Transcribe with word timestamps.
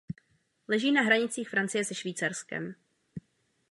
Leží 0.67 0.91
na 0.91 1.01
hranicích 1.01 1.49
Francie 1.49 1.85
se 1.85 1.95
Švýcarskem. 1.95 2.75